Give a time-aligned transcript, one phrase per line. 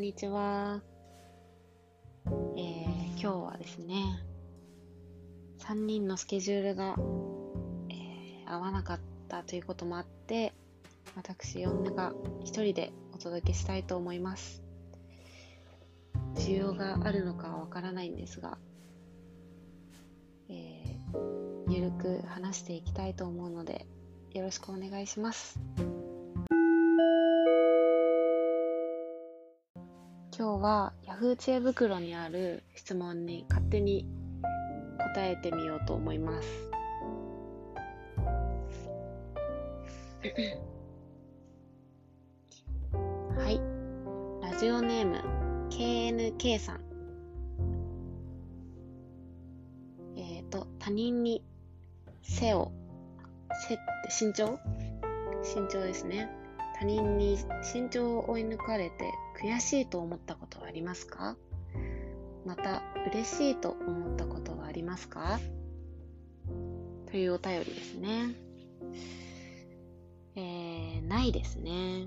[0.00, 0.80] んにちは。
[2.24, 4.24] えー、今日はですね、
[5.58, 6.94] 3人のスケジュールが、
[7.90, 10.54] えー、合わなかったということもあって、
[11.16, 14.62] 私、ヨンネが一人でお届けしたいと思います。
[16.36, 18.56] 需要があるのかわからないんですが、
[20.48, 23.86] えー、ゆるく話していきたいと思うので、
[24.32, 25.60] よろしくお願いします。
[30.40, 34.06] 今日は Yahoo 知恵袋にある質問に勝手に
[35.14, 36.48] 答えてみようと思います。
[43.36, 43.60] はい。
[44.50, 45.22] ラジオネーム
[45.68, 46.80] KNK さん。
[50.16, 51.44] えっ、ー、と、他人に
[52.22, 52.72] 背を、
[53.68, 53.84] 背って
[54.24, 54.58] 身長
[55.42, 56.30] 身長ですね。
[56.78, 57.36] 他人に
[57.74, 61.36] 身長を追い抜かれて悔しいと思ったことはありますか？
[62.44, 65.40] また嬉しいと思ったことはありますか？
[67.10, 68.34] というお便りですね。
[70.36, 72.06] えー、ないですね。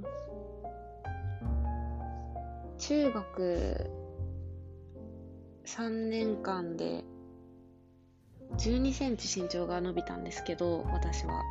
[2.77, 3.91] 中学
[5.65, 7.03] 3年間で
[8.57, 11.41] 12センチ身長が伸びたんですけど、私は。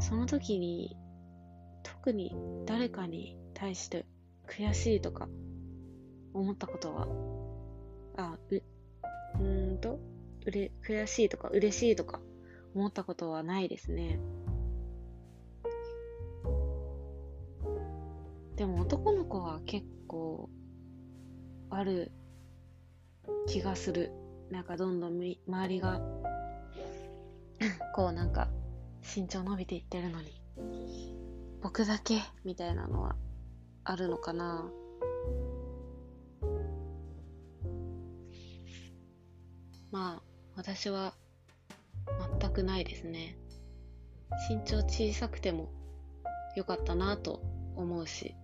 [0.00, 0.96] その時に
[1.82, 2.36] 特に
[2.66, 4.06] 誰かに対して
[4.46, 5.28] 悔しいとか
[6.32, 7.06] 思ったことは、
[8.16, 8.62] あ、う、
[9.40, 9.98] うんと、
[10.46, 12.20] うれ、悔しいとか嬉しいとか
[12.74, 14.18] 思ったことはないですね。
[18.56, 20.50] でも男の子は結構
[21.70, 22.12] ある
[23.46, 24.12] 気がする。
[24.50, 26.00] なんかどんどんみ周りが
[27.94, 28.50] こうなんか
[29.02, 30.40] 身長伸びていってるのに
[31.62, 33.16] 僕だけみたいなのは
[33.84, 34.70] あるのかな。
[39.90, 40.22] まあ
[40.56, 41.14] 私は
[42.40, 43.36] 全くないですね。
[44.48, 45.70] 身長小さくても
[46.56, 47.42] よかったなと
[47.74, 48.34] 思うし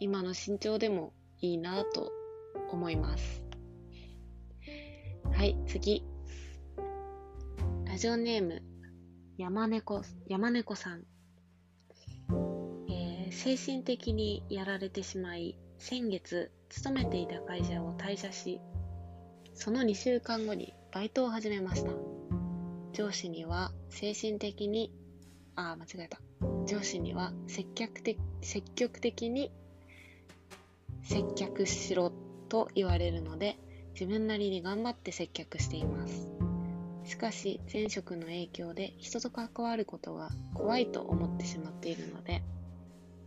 [0.00, 2.12] 今の身長でもいいなと
[2.70, 3.42] 思います。
[5.32, 6.04] はい次。
[7.84, 8.62] ラジオネーム
[9.38, 11.04] 山猫山猫さん。
[13.36, 18.62] 精神的にやられてしまい、先月、勤めていた会社を退社し、
[19.52, 21.90] その2週間後にバイトを始めました。
[22.94, 24.90] 上司には精神的に、
[25.54, 26.18] ああ、間違えた。
[26.64, 29.52] 上司には積極的積極的に
[31.02, 32.12] 接客しろ
[32.48, 33.58] と言われるので、
[33.92, 36.26] 自分なりに頑張って接客しています。
[37.04, 42.42] しかし、前職の影響で人と関わることが怖いと思ってしまっているので、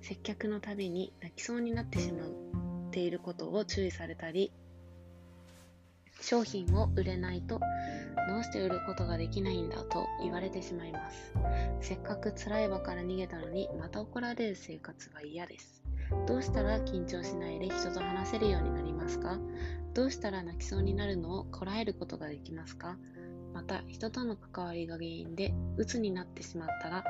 [0.01, 2.29] 接客のたびに泣きそうになってしまっ
[2.91, 4.51] ていることを注意されたり
[6.21, 7.59] 商品を売れないと
[8.27, 11.33] どうして売ることができないんだと言われてしまいます。
[11.81, 15.81] せっかく辛い場から逃げたのにまた怒られる生活は嫌です。
[16.27, 19.39] どうしたら緊張しないで人と話せるようになりますか？
[19.93, 22.97] どうしたら泣きそうになるのをこらえることができますか？
[23.53, 27.03] また人との関わりが原因で鬱になってしまったら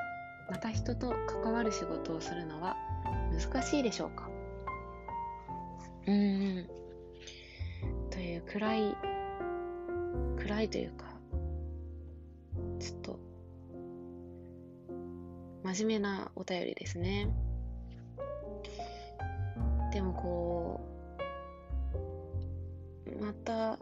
[0.50, 2.76] また人と関わる仕事をするのは
[3.32, 4.30] 難しいでしょうか？
[6.08, 6.70] うーん。
[8.10, 8.98] という暗い
[10.38, 11.06] 暗いというか
[12.80, 13.20] ちょっと
[15.64, 17.30] 真面目なお便りですね。
[19.94, 20.82] でもこ
[23.06, 23.78] うまた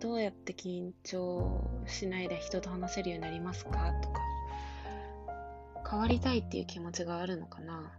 [0.00, 3.92] どうやって緊張しないで人と話せるようになりますか？
[4.02, 4.19] とか
[5.90, 7.92] 変わりたいっていう気持ちがあるのかな。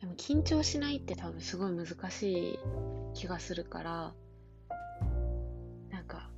[0.00, 2.58] でも緊張しないって多分すごい難しい
[3.14, 4.14] 気がするから
[5.90, 6.30] なんか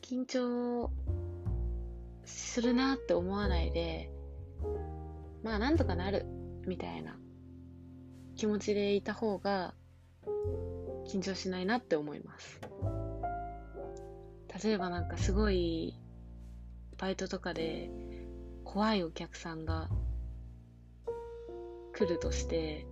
[0.00, 0.90] 緊張
[2.24, 4.10] するなって思わないで
[5.44, 6.24] まあなんとかなる
[6.66, 7.16] みたいな
[8.36, 9.74] 気持ちでいた方が
[11.06, 12.60] 緊張しないなって思います。
[14.64, 15.94] 例えばなんかすごい
[17.00, 17.90] バイトとかで
[18.62, 19.88] 怖いお客さんが
[21.94, 22.86] 来るとして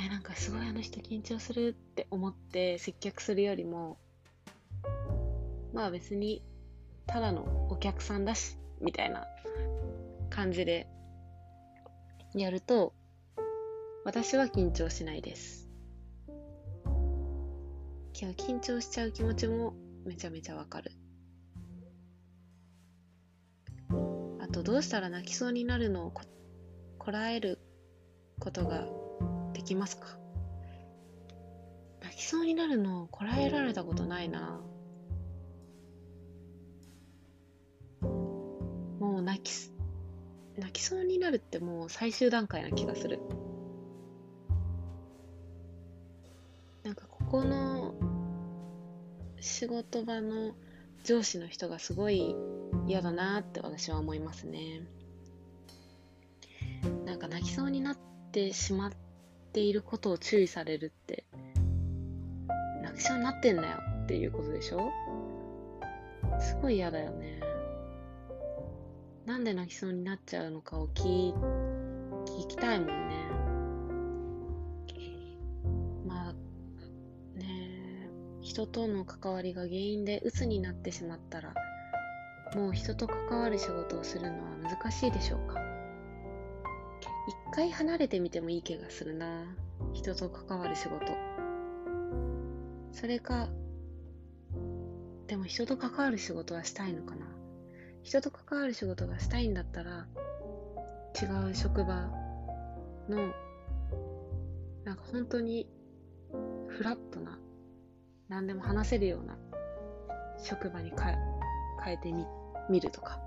[0.00, 3.98] えなんかすごいあの人緊張するって思って接客するよりも
[5.72, 6.44] まあ別に
[7.06, 9.26] ただのお客さんだしみたいな
[10.30, 10.86] 感じで
[12.32, 12.94] やると
[14.04, 15.68] 私は緊張しないです。
[18.14, 20.92] 緊張しちゃう気持ちもめちゃめちゃわかる。
[24.58, 26.12] とどうしたら泣きそうになるのを
[26.98, 27.60] こらえる
[28.40, 28.86] ことが
[29.52, 30.18] できますか？
[32.02, 34.60] 泣きそうになるのをこらえられたことないな。
[38.00, 39.52] もう泣き
[40.58, 43.20] 泣きそうになるってもう最終段階な気がする。
[46.82, 47.94] なんかここの
[49.40, 50.56] 仕事場の
[51.04, 52.34] 上司の人がすごい
[52.86, 54.82] 嫌だなって私は思いますね。
[57.04, 57.98] なんか泣きそうになっ
[58.32, 58.92] てしまっ
[59.52, 61.24] ていることを注意されるって。
[62.82, 64.90] 泣きそうになってんだよっていうことでしょ？
[66.40, 67.40] すごい嫌だよね。
[69.26, 72.94] なんで泣きそうになっちゃうのかを聞聞きたいもんね。
[76.06, 76.32] まあ
[77.38, 78.08] ね
[78.40, 81.52] 人との関わりが原因で鬱になってしまったら
[82.54, 85.60] もう人と関わる仕事をするのは難しいでしょうか？
[87.50, 89.44] 一回離れてみてもいい気がするな。
[89.92, 91.12] 人と関わる仕事。
[92.92, 93.48] それか
[95.26, 97.26] でも人と関わる仕事はしたいのかな？
[98.02, 100.06] 人と関わる仕事がしたいんだったら
[101.20, 102.08] 違う職場
[103.08, 103.32] の
[104.84, 105.68] なんか本当に
[106.68, 107.38] フラットな
[108.28, 109.36] 何でも話せるような
[110.42, 111.16] 職場に変え
[111.84, 112.26] 変えてみ
[112.68, 113.20] 見るとか。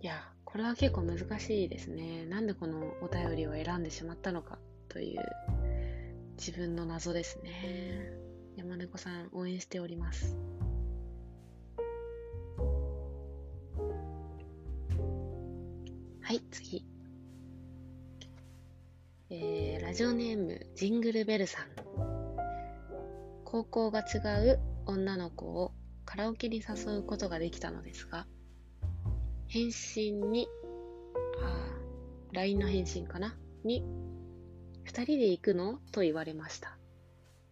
[0.00, 0.14] いや
[0.44, 2.26] これは結構難しいですね。
[2.26, 4.58] なんでこのお便りを選んでしまったのか
[4.88, 5.20] という
[6.38, 8.12] 自分の謎ですね。
[8.56, 10.36] 山猫さん応援しております。
[16.22, 16.84] はい次。
[19.28, 21.66] えー、ラジオネームジングルベルさん。
[23.44, 24.18] 高校が違
[24.50, 25.72] う女の子を
[26.04, 28.26] カラオケに誘うことができたのですが
[29.48, 30.48] 返信に
[31.42, 31.66] あ
[32.32, 33.36] LINE の返信かな？
[33.64, 33.84] に
[34.86, 35.78] 2人で行くの？
[35.92, 36.78] と言われました。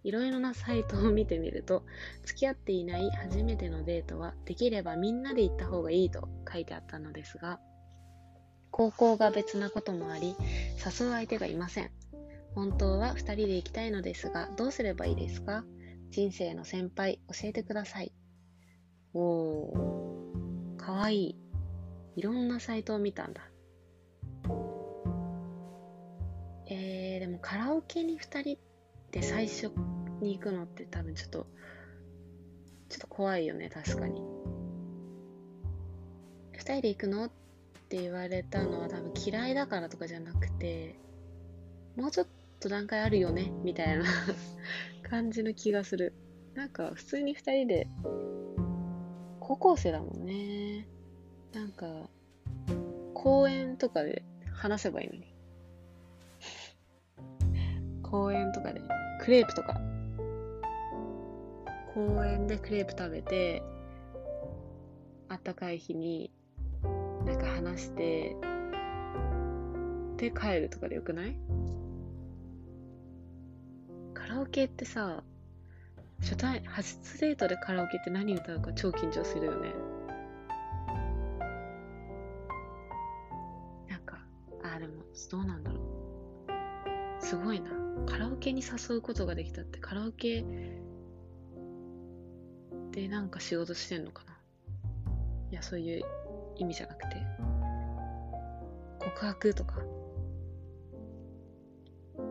[0.02, 1.82] いろいろなサイトを見てみると
[2.25, 7.58] 付き合っていない初めてのデートはできればみんなで行った方がいいと書いてあったのですが
[8.70, 10.36] 高校が別なこともあり、
[10.84, 11.90] 誘う相手がいません。
[12.54, 15.64] 本当は2人で行きたいのですが、どうすればいいですか？
[16.14, 18.12] 人生の先輩、教えてください。
[19.14, 21.37] おー、かわいい。
[22.14, 23.40] いろんなサイトを見たんだ。
[26.69, 28.58] えー、でもカラオケに2人
[29.11, 29.72] で最初
[30.20, 31.49] に行くのって多分ちょっと、
[32.88, 34.22] ちょっと怖いよね、確かに。
[36.52, 37.25] 2人で行くの？
[37.25, 37.28] っ
[37.88, 40.94] て言われたのは多分嫌いだからとかじゃなくて
[41.96, 42.32] もうちょっと
[42.64, 44.05] と段階あるよねみたいな
[45.08, 46.14] 感じの気がする。
[46.55, 47.88] なんか普通に2人で
[49.38, 50.88] 高校生だもんね。
[51.52, 52.08] なんか
[53.12, 55.34] 公園とかで話せばいいのに。
[58.02, 58.81] 公園とかで
[59.20, 59.78] クレープとか。
[61.93, 63.62] 公園でクレープ食べて
[65.28, 66.32] あったかい日に
[67.26, 68.34] なんか話して
[70.17, 71.37] で帰るとかでよくない？
[74.34, 75.22] ラオケってさ
[76.20, 79.72] 初対初デートでカラオケって何歌うか超緊張するよね。
[83.88, 84.19] なんか
[84.64, 87.24] あでもどうなんだろう。
[87.24, 87.70] すごいな。
[88.06, 89.79] カラオケに誘うことができたって。
[89.79, 90.44] カラオケ
[92.91, 94.36] でなんか仕事してんのかな。
[95.53, 96.03] いやそういう
[96.56, 97.17] 意味じゃなくて。
[98.98, 99.76] 告白とか。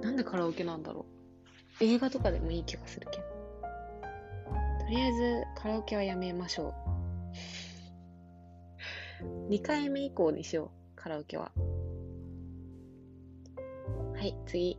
[0.01, 1.22] なんでカラオケなんだろう。
[1.81, 3.23] 映画とかでもいい気がするけど。
[4.79, 6.73] とりあえずカラオケはやめましょ
[9.49, 9.49] う。
[9.49, 11.51] 2回目以降にしようカラオケは。
[14.15, 14.77] はい次。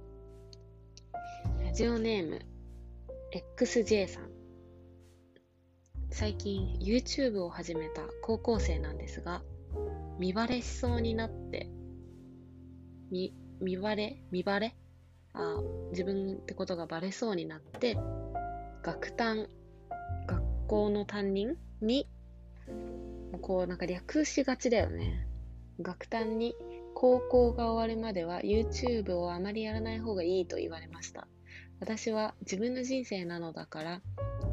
[1.65, 2.41] ラジオネーム
[3.57, 4.31] XJ さん。
[6.11, 9.43] 最近 YouTube を始めた高校生なんですが
[10.19, 11.69] 見バレしそうになって
[13.11, 14.23] 見見バレ？
[14.31, 14.77] 見バレ？
[15.35, 15.61] あ
[15.91, 17.99] 自分ってことがバレそうになって
[18.83, 19.49] 学担
[20.27, 22.09] 学校の担任に
[23.41, 25.27] こうなんか略しがちだよね。
[25.81, 26.55] 学担に
[26.95, 31.27] 高校が終わるまでは YouTube をあまりやらない方がいいと言われました。
[31.81, 34.01] 私は自分の人生なのだから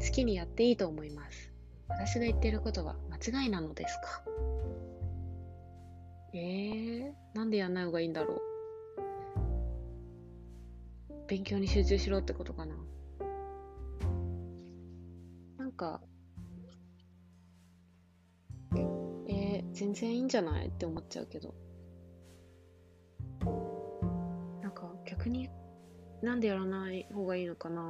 [0.12, 1.52] きにやっていいと思います。
[1.88, 4.24] 私が言ってることは間違いなのですか？
[6.34, 8.40] えー、なんでやんない方がいいんだろう？
[11.32, 12.74] 勉強に集中しろってことかな。
[15.56, 16.02] なんか、
[19.26, 21.54] えー、全然いいんじゃないって思っちゃうけど。
[24.60, 25.48] なんか逆に
[26.20, 27.82] なんでやらない方がいいのかな。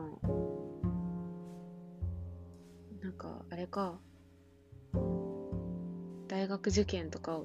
[3.03, 3.99] なんかあれか。
[6.29, 7.41] 大学受験とか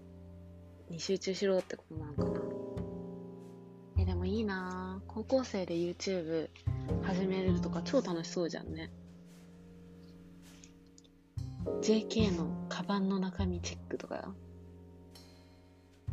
[0.92, 2.42] に集中しろってことなのかな。
[4.00, 4.87] えでもいいな
[5.18, 6.48] 高校生で YouTube
[7.02, 8.92] 始めるとか超楽しそうじゃんね。
[11.82, 14.32] JK のカバンの中身チェックとか。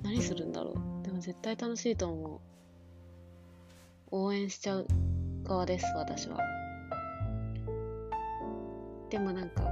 [0.02, 0.70] 何するんだろ
[1.02, 1.04] う。
[1.04, 2.40] でも絶対楽しいと思う。
[4.10, 4.86] 応援しちゃう
[5.42, 6.38] 側です私は。
[9.10, 9.64] でもなんか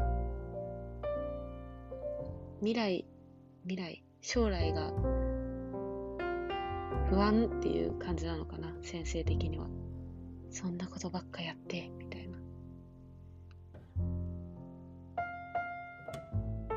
[2.60, 3.06] 未来
[3.62, 4.92] 未来将来が
[7.12, 8.72] 不安っていう感じなのかな？
[8.80, 9.66] 先生的には。
[10.50, 12.38] そんなことばっかやってみたいな。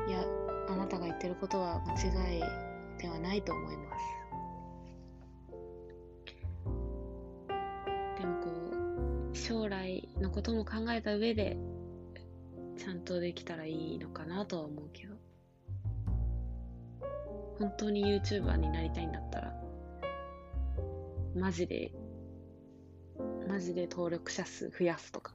[0.06, 0.22] いや
[0.68, 2.42] あなたが言ってることは間違い
[2.98, 4.04] ではないと思います。
[8.20, 8.50] でもこ
[9.32, 11.56] う将来のことも考えた上で
[12.76, 15.14] ちゃんとできたらいいのかなとは思うけど。
[17.58, 19.65] 本当に YouTuber になりたいんだったら
[21.36, 21.92] マジで
[23.46, 25.34] マジで登録者数増やすとか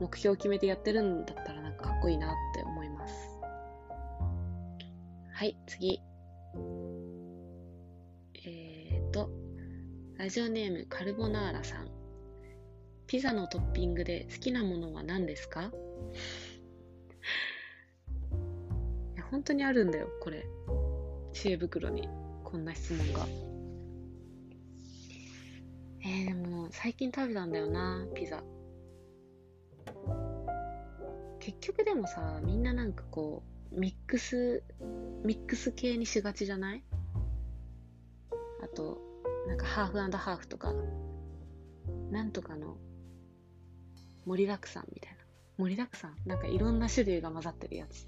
[0.00, 3.14] 目標を決めてやってるんだったらなんかかっこいいなって思います。
[5.32, 6.00] はい次。
[8.44, 9.30] えーと
[10.16, 11.88] ラジオネームカルボナーラさん。
[13.06, 15.62] ピザのトッピングで好きなものは何ですか？
[15.62, 15.64] い
[19.16, 20.44] や本当にあるんだよこれ。
[21.32, 22.08] 知恵袋に。
[22.44, 23.26] こんな質問が。
[26.00, 28.42] えー、でも最近食べたんだよなピザ。
[31.40, 34.62] 結局でもさみんななんかこうミックス
[35.24, 36.84] ミックス系にしがちじゃない？
[38.62, 38.98] あと
[39.46, 40.72] なんかハーフハーフとか
[42.10, 42.76] なんとかの
[44.26, 45.18] 盛りだくさんみたいな。
[45.58, 46.16] 盛りだくさん？
[46.26, 48.06] なんかいろんな種類が混ざってるやつ。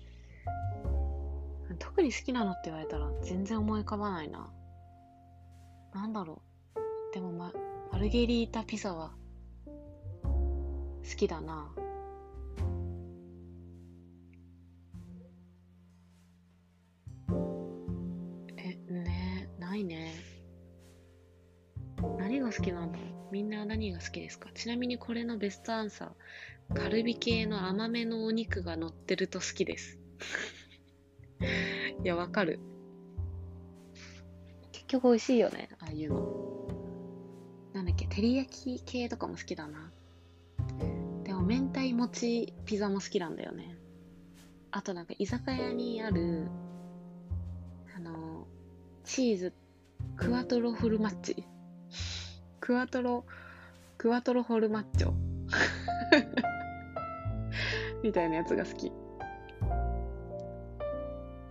[1.78, 4.52] 特に好きなのって言われたら全然思い浮かばないな。
[5.94, 6.42] なんだろ
[6.76, 7.14] う。
[7.14, 7.52] でもま
[7.92, 9.12] マルゲリータピザは
[10.24, 11.72] 好きだな。
[18.56, 20.12] えねないね。
[22.18, 23.32] 何が好きなんだろう？
[23.32, 24.50] みんな何が好きですか？
[24.54, 29.98] ちなみにこれのベストアンサーカルビ系の甘めのお肉が乗ってると好きです。
[32.04, 32.60] いやわかる。
[34.72, 36.59] 結局美味しいよねああいうの、
[38.10, 39.90] 照り焼き系とかも好きだな。
[41.24, 43.76] でも、明太餅ピザも好きなんだよね。
[44.72, 46.48] あとなんか、居酒屋にある、
[47.96, 48.46] あの、
[49.04, 49.52] チーズ、
[50.16, 51.44] クワトロフルマッチ。
[52.60, 53.24] クワトロ、
[53.96, 55.12] クワトロフォルマッチョ。
[58.02, 58.92] みたいなやつが好き。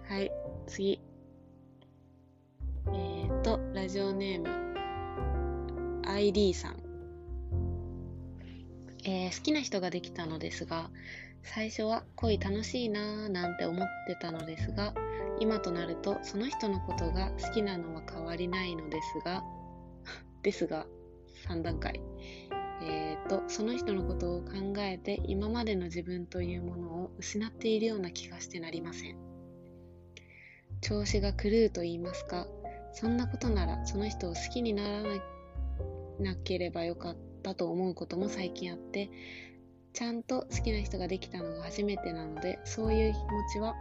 [0.08, 0.32] はい、
[0.68, 1.00] 次。
[2.88, 4.69] えーと、ラジオネーム、
[6.12, 6.78] ID さん、
[9.06, 10.90] えー、好きな人ができたのですが
[11.44, 14.94] 最初は恋楽しいなーなんて思ってたのですが
[15.40, 19.44] 今となるとその人のことが好きなのは変わりないのですが
[20.44, 20.86] ですが
[21.48, 22.02] 3段階。
[22.82, 29.18] えーと、その人のことを考えて今までの自分というものを失っているような気がしてなりません。
[30.80, 32.48] 調子が狂うと言いますか
[32.94, 35.22] そんなことならその人を好きにならな
[36.20, 39.10] なければよかったと思うことも最近あって
[39.94, 43.24] ちゃんと好きな人ができたのが初めてなのでそういう気持
[43.54, 43.76] ちは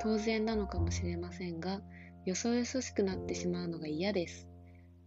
[0.00, 1.80] 当然なのかもしれませんが
[2.24, 4.48] よそよそしくなってしまうのが嫌です。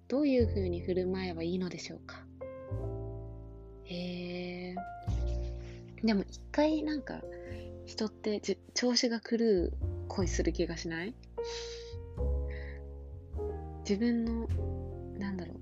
[0.08, 2.26] どういうふうに振る舞えばいいのでしょうか。
[3.84, 4.76] へえ
[6.04, 7.22] でも一回なんか
[7.86, 8.42] 人って
[8.74, 9.74] 調子が狂う
[10.08, 11.14] 恋する気がしない？
[13.82, 14.48] 自分の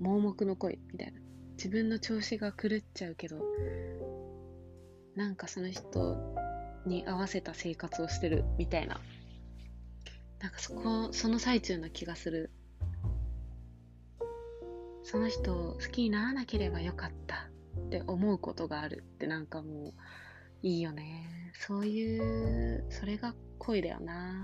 [0.00, 1.20] 盲目の恋みたいな。
[1.56, 3.42] 自分の調子が狂っちゃうけど
[5.16, 6.16] なんかその人
[6.86, 9.00] に合わせた生活をしてるみたいな。
[10.40, 12.50] なんかそこその最中な気がする。
[15.02, 17.50] その人を好きにならなければよかった。
[17.86, 19.04] って思うことがある。
[19.16, 19.94] ってなんかもう
[20.62, 21.52] いいよね。
[21.54, 24.42] そういうそれが恋だよな。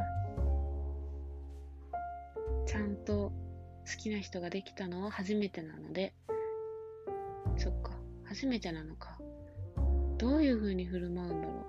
[2.66, 3.32] ちゃんと
[3.86, 6.14] 好きな人ができたのは初めてなので、
[7.56, 7.92] そっか、
[8.24, 9.18] 初めてなのか。
[10.16, 11.66] どういう風に振る舞うんだろ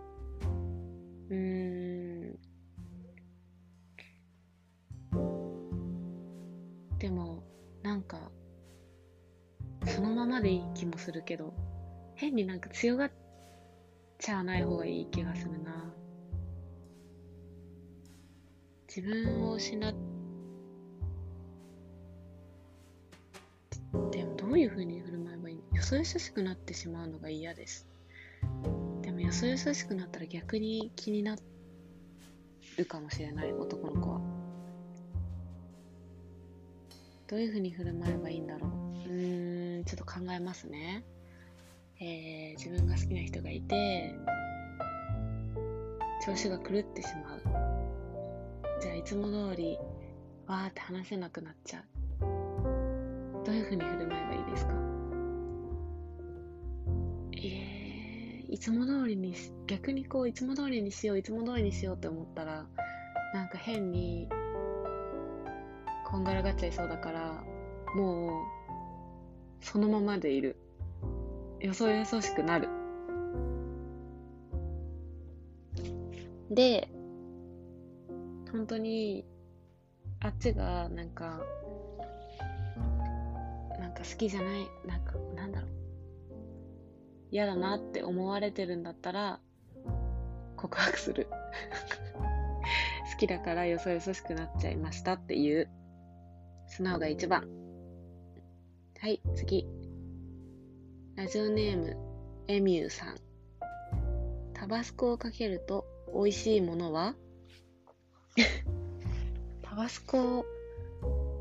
[1.29, 1.35] う。
[1.35, 2.39] うーん。
[6.99, 7.43] でも
[7.83, 8.31] なんか
[9.85, 11.53] そのままでいい気もするけど
[12.15, 13.11] 変になんか強がっ
[14.17, 15.93] ちゃわない方がいい気がするな
[18.87, 20.14] 自分を失って
[24.11, 27.87] でもどういうふうに振る舞えばいいよそよそしくなってしまうのが嫌です。
[29.01, 31.35] でもよそよそしくなったら逆に気にな
[32.77, 34.21] るかもしれない男の子は。
[37.27, 38.69] どういうふうに振る舞えばいいんだろう？
[38.69, 41.03] うーんちょっと考えますね。
[41.99, 44.13] えー、自分が好きな人がいて
[46.25, 47.41] 調子が狂ってしまう。
[48.81, 49.77] じゃあいつも通り
[50.45, 51.94] わーって話せなくなっちゃうどう。
[53.65, 54.73] いうふうに振る舞えばいいですか？
[57.33, 59.33] えー、いつも通りに
[59.67, 62.65] 逆にこういつも通りにしよういつも通りにしようって思ったら
[63.33, 64.29] なんか変に
[66.05, 67.43] こんがらがっちゃいそうだから
[67.95, 68.31] もう
[69.61, 70.57] そのままでいる。
[71.59, 72.69] よそよそしくなる。
[76.51, 76.87] で
[78.51, 79.25] 本当に
[80.19, 81.41] あっちがなんか
[83.95, 85.71] か好きじゃないなんかなんだろう。
[87.31, 89.39] 嫌だなって思われてるんだったら
[90.55, 91.27] 告白する。
[93.11, 95.69] 好きだからよそよそしくなっちゃいましたっていう。
[96.67, 97.47] 素直が一番。
[98.99, 99.67] はい次。
[101.15, 101.97] ラジオネーム
[102.47, 103.15] エミューさん。
[104.53, 107.15] タバスコをかけると美味しいものは？
[109.61, 110.45] タバスコ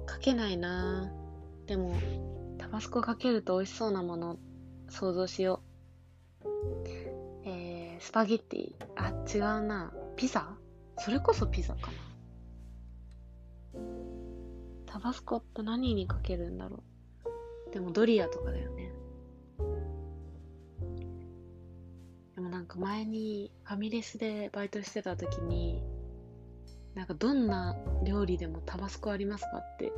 [0.06, 1.12] かけないな。
[1.66, 1.94] でも
[2.74, 4.36] バスコかけると美味しそうなもの
[4.88, 5.62] 想像しよ
[6.42, 6.48] う。
[7.44, 8.74] えー、スパゲッティ。
[8.96, 9.92] あ違うな。
[10.16, 10.58] ピザ？
[10.98, 11.92] それこそピザか
[13.72, 13.80] な。
[14.86, 16.82] タバスコって何にかけるんだろ
[17.70, 17.72] う。
[17.72, 18.90] でもドリアとかだよね。
[22.34, 25.80] でもなんか前にファミレスでバイトしてた時に
[26.94, 29.92] なんかどんな料理でもタバスコありますかって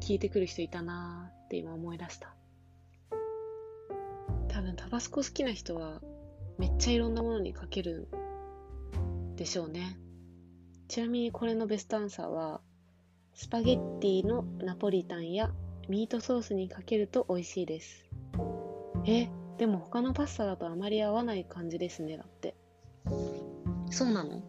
[0.00, 2.34] 聞いてくる人いたなーって今思い出した。
[4.48, 6.00] 多分タバスコ好きな人は
[6.58, 8.08] めっちゃいろんなものにかける
[8.98, 9.98] んでしょうね。
[10.88, 12.60] ちなみにこれのベストアンサーは
[13.34, 15.52] スパゲッティのナポリタンや
[15.88, 18.06] ミートソースにかけると美味しいです。
[19.06, 22.54] えでも他のパスタだとあまり合わない感じですねだって。
[23.90, 24.42] そうなの？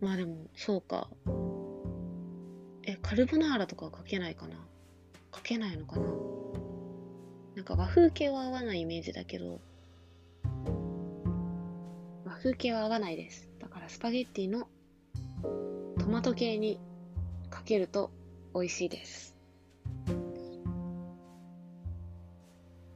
[0.00, 1.08] まあでもそうか。
[2.84, 4.56] えカルボナーラとかはかけないかな？
[5.30, 6.06] かけないのかな？
[7.56, 9.60] なんか和風系は合わないイメージだけど。
[12.24, 13.50] 和風系は合わないです。
[13.58, 14.68] だからスパゲッティの
[15.98, 16.78] トマト系に
[17.50, 18.10] かけると
[18.54, 19.36] 美味しいです。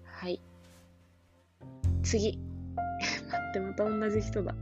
[0.04, 0.40] はい。
[2.04, 2.38] 次。
[3.30, 4.54] 待ってまた同じ人だ。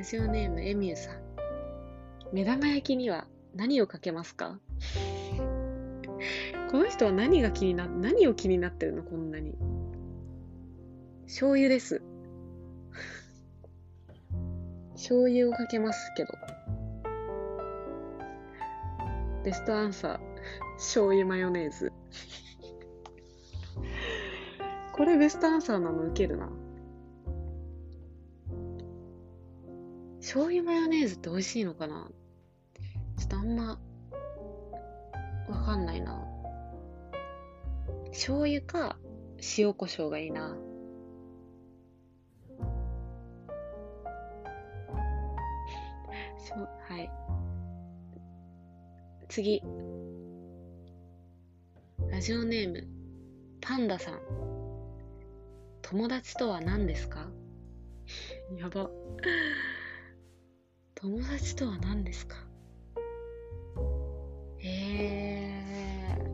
[0.00, 1.16] ラジオネームエミューさん。
[2.32, 4.58] 目玉焼きには何をかけますか？
[6.72, 9.02] この人は何が気にな何を気になってるの？
[9.02, 9.58] こんなに。
[11.26, 12.00] 醤油です。
[14.96, 16.32] 醤油をかけますけど。
[19.44, 20.18] ベストアンサー。
[20.76, 21.92] 醤油マヨネーズ。
[24.96, 26.06] これベストアンサーなの？
[26.06, 26.50] ウケるな
[30.32, 32.08] 醤油マヨネーズって美味しいのかな？
[33.18, 33.80] ちょっとあんま
[35.48, 36.24] わかんないな。
[38.12, 38.96] 醤油か
[39.58, 40.56] 塩コショウがいいな。
[46.88, 47.10] はい。
[49.28, 49.60] 次。
[52.08, 52.86] ラジオネーム
[53.60, 54.20] パンダさん。
[55.82, 57.28] 友達とは何ですか？
[58.56, 58.88] やば。
[61.02, 62.36] 友達とは何ですか？
[64.62, 66.26] えー、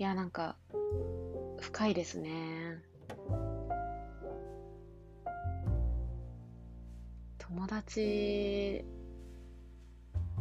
[0.00, 0.56] いやなんか
[1.60, 2.82] 深いですね。
[7.38, 8.84] 友達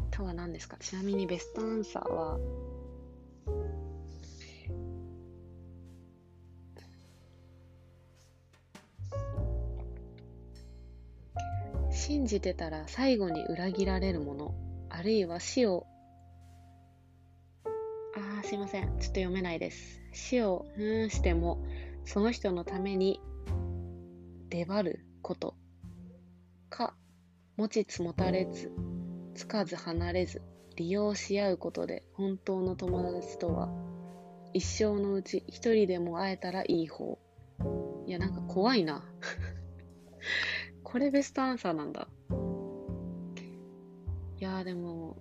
[0.10, 0.78] とは何ですか？
[0.80, 2.40] ちなみにベストアンサーは
[12.34, 14.56] じてたら最後に裏切られるもの
[14.90, 15.86] あるいは死を
[18.16, 21.64] あーすいませんちょっと読めないです死をふんしても
[22.06, 23.20] その人のために
[24.50, 25.56] 出張ること
[26.70, 26.94] か
[27.56, 28.72] 持ちつ持たれず、
[29.36, 30.42] つかず離れず、
[30.76, 33.70] 利用し合うことで本当の友達とは、
[34.54, 37.20] 一生のうち一人でも会えたらいい方。
[38.08, 39.08] いや、なんか怖いな。
[40.84, 42.08] これベストアンサーなんだ。
[44.44, 45.16] いやでも、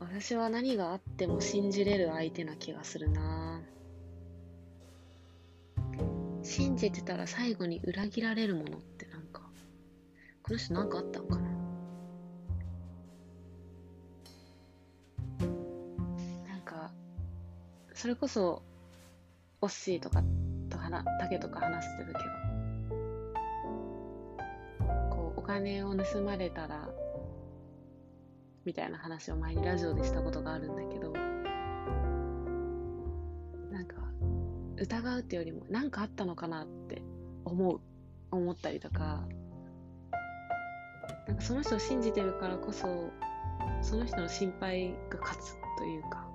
[0.00, 3.60] 私は何があっても信じれる相手な気がするな。
[6.42, 9.42] 信じてたら最後に裏切られるものってなんか、
[10.42, 11.42] この人なんかあったんかな。
[16.48, 16.90] なんか、
[17.92, 18.62] それこそ、
[19.60, 20.22] オッシーとか
[20.70, 22.20] と話、タケとか話してるけど、
[25.10, 26.88] こう、お金を盗まれたら、
[28.64, 31.12] みたいな話を前にラジオでしたことがあるんだけど、
[33.70, 33.96] なんか、
[34.76, 37.02] 疑うってよりも、何かあったのかなって
[37.44, 37.80] 思う、
[38.30, 39.26] 思ったりとか、
[41.26, 43.10] なんかその人を信じてるからこそ、
[43.80, 46.28] その人の心配が勝つというか、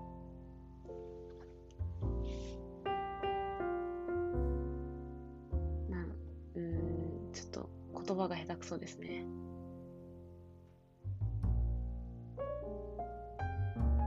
[5.90, 6.12] なん
[6.56, 7.70] うん、ちょっと
[8.06, 9.26] 言葉が下手くそですね。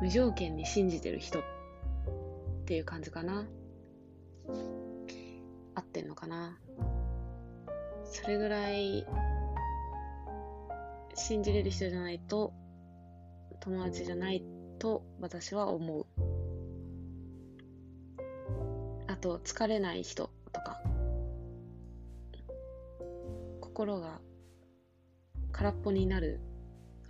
[0.01, 1.43] 無条件に信じてる人っ
[2.65, 3.47] ていう感じかな。
[5.75, 6.59] 合ってんのかな。
[8.05, 9.07] それぐらい
[11.15, 12.53] 信じれる人じゃないと
[13.61, 14.43] 友達じゃない
[14.79, 16.07] と私は思う。
[19.07, 20.81] あと疲れない人とか
[23.61, 24.21] 心が
[25.53, 26.41] 空っぽになる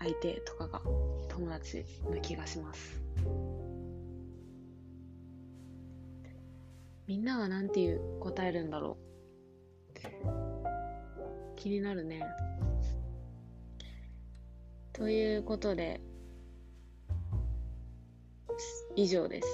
[0.00, 0.80] 相手とかが
[1.28, 3.00] 友達な気がします。
[7.06, 9.10] みんなは何ていう答えるんだろう。
[11.56, 12.22] 気になるね。
[14.94, 16.00] ということで
[18.96, 19.48] 以上です。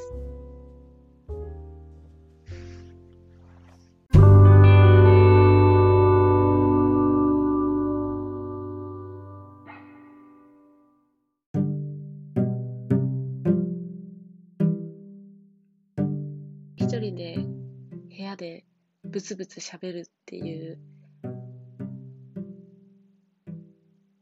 [19.16, 20.78] ブツブツ喋るっていう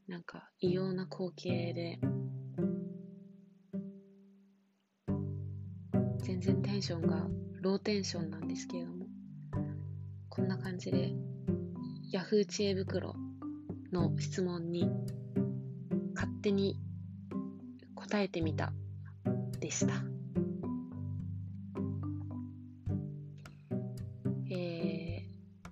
[0.07, 1.99] なんか異様な光景で
[6.23, 7.27] 全然テンションが
[7.59, 9.07] ローテンションなんですけれども
[10.29, 11.11] こんな感じで
[12.13, 13.15] ヤフー知恵袋
[13.91, 14.89] の質問に
[16.13, 16.79] 勝手に
[17.95, 18.71] 答えてみた
[19.59, 20.14] でした。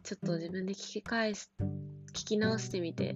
[0.04, 1.50] ちょっと自分で聞き返す、
[2.12, 3.16] 聞き直してみて、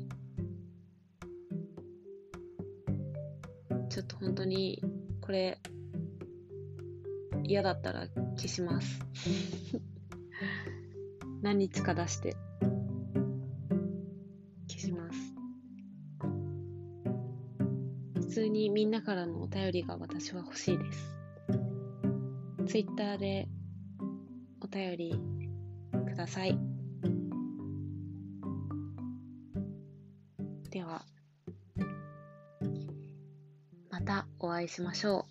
[3.89, 4.81] ちょっと本当に
[5.19, 5.59] これ
[7.43, 9.01] 嫌だったら消します。
[11.43, 12.37] 何日か出して
[14.69, 15.35] 消します。
[18.13, 21.17] 普通にみんなからのお便りが私は欲しいです。
[22.65, 23.49] ツイッターで
[24.61, 25.19] お便り
[26.05, 26.66] ください。
[34.67, 35.26] 会いしましょう。